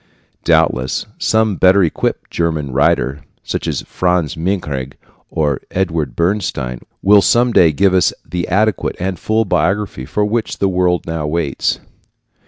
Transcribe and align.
Doubtless 0.45 1.05
some 1.19 1.57
better 1.57 1.83
equipped 1.83 2.31
German 2.31 2.71
writer, 2.71 3.21
such 3.43 3.67
as 3.67 3.83
Franz 3.83 4.33
Mehring 4.35 4.93
or 5.29 5.61
Eduard 5.69 6.15
Bernstein, 6.15 6.79
will 7.03 7.21
some 7.21 7.51
day 7.53 7.71
give 7.71 7.93
us 7.93 8.11
the 8.25 8.47
adequate 8.47 8.95
and 8.99 9.19
full 9.19 9.45
biography 9.45 10.05
for 10.05 10.25
which 10.25 10.57
the 10.57 10.67
world 10.69 11.05
now 11.05 11.27
waits. 11.27 11.77